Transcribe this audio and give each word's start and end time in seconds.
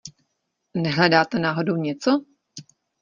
Nehledáte 0.73 1.39
náhodou 1.39 1.75
něco? 1.77 2.25